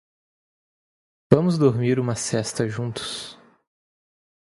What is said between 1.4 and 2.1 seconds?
dormir